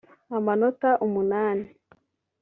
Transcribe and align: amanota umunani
amanota 0.37 0.89
umunani 1.05 1.65